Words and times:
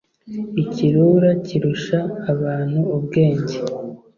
ikirura 0.63 1.29
kirusha 1.45 1.99
abantu 2.33 2.79
ubwenge. 2.97 3.55